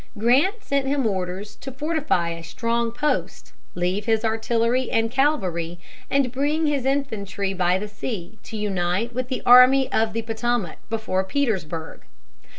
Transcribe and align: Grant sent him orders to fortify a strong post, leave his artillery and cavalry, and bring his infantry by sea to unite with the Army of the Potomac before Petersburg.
Grant 0.17 0.63
sent 0.63 0.87
him 0.87 1.05
orders 1.05 1.55
to 1.57 1.71
fortify 1.71 2.29
a 2.29 2.43
strong 2.43 2.91
post, 2.91 3.53
leave 3.75 4.05
his 4.05 4.25
artillery 4.25 4.89
and 4.89 5.11
cavalry, 5.11 5.77
and 6.09 6.31
bring 6.31 6.65
his 6.65 6.85
infantry 6.87 7.53
by 7.53 7.85
sea 7.85 8.39
to 8.41 8.57
unite 8.57 9.13
with 9.13 9.27
the 9.27 9.43
Army 9.45 9.91
of 9.91 10.13
the 10.13 10.23
Potomac 10.23 10.79
before 10.89 11.23
Petersburg. 11.23 12.01